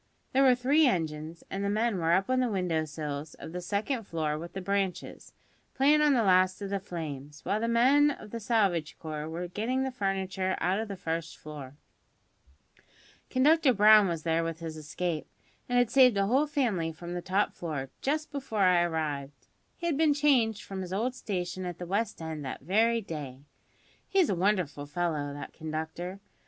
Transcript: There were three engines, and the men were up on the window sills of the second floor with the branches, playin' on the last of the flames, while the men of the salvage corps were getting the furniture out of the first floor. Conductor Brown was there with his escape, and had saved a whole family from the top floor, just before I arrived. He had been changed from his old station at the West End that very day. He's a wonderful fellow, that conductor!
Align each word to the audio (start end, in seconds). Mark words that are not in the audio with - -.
There 0.33 0.41
were 0.41 0.55
three 0.55 0.87
engines, 0.87 1.43
and 1.51 1.63
the 1.63 1.69
men 1.69 1.99
were 1.99 2.13
up 2.13 2.27
on 2.27 2.39
the 2.39 2.49
window 2.49 2.85
sills 2.85 3.35
of 3.35 3.51
the 3.51 3.61
second 3.61 4.05
floor 4.07 4.35
with 4.35 4.53
the 4.53 4.59
branches, 4.61 5.31
playin' 5.75 6.01
on 6.01 6.15
the 6.15 6.23
last 6.23 6.59
of 6.59 6.71
the 6.71 6.79
flames, 6.79 7.45
while 7.45 7.59
the 7.59 7.67
men 7.67 8.09
of 8.09 8.31
the 8.31 8.39
salvage 8.39 8.97
corps 8.97 9.29
were 9.29 9.47
getting 9.47 9.83
the 9.83 9.91
furniture 9.91 10.57
out 10.59 10.79
of 10.79 10.87
the 10.87 10.95
first 10.97 11.37
floor. 11.37 11.75
Conductor 13.29 13.75
Brown 13.75 14.07
was 14.07 14.23
there 14.23 14.43
with 14.43 14.59
his 14.59 14.75
escape, 14.75 15.27
and 15.69 15.77
had 15.77 15.91
saved 15.91 16.17
a 16.17 16.25
whole 16.25 16.47
family 16.47 16.91
from 16.91 17.13
the 17.13 17.21
top 17.21 17.53
floor, 17.53 17.91
just 18.01 18.31
before 18.31 18.61
I 18.63 18.81
arrived. 18.81 19.45
He 19.77 19.85
had 19.85 19.97
been 19.97 20.15
changed 20.15 20.63
from 20.63 20.81
his 20.81 20.91
old 20.91 21.13
station 21.13 21.63
at 21.63 21.77
the 21.77 21.85
West 21.85 22.19
End 22.23 22.43
that 22.43 22.61
very 22.61 23.01
day. 23.01 23.41
He's 24.09 24.31
a 24.31 24.33
wonderful 24.35 24.87
fellow, 24.87 25.31
that 25.35 25.53
conductor! 25.53 26.19